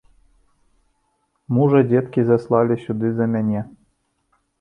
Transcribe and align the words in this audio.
Мужа, 1.57 1.81
дзеткі, 1.91 2.21
заслалі 2.29 2.79
сюды 2.85 3.07
за 3.21 3.25
мяне. 3.35 3.61